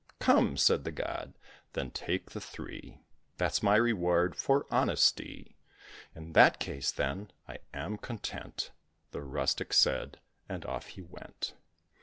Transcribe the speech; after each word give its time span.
"Come," 0.19 0.57
said 0.57 0.83
the 0.83 0.91
god, 0.91 1.37
"then 1.73 1.91
take 1.91 2.31
the 2.31 2.41
three 2.41 3.01
That's 3.37 3.61
my 3.61 3.75
reward 3.75 4.35
for 4.35 4.65
honesty." 4.71 5.57
"In 6.15 6.33
that 6.33 6.57
case, 6.57 6.89
then, 6.91 7.29
I 7.47 7.59
am 7.71 7.99
content," 7.99 8.71
The 9.11 9.21
rustic 9.21 9.73
said, 9.73 10.19
and 10.49 10.65
off 10.65 10.87
he 10.87 11.03
went. 11.03 11.53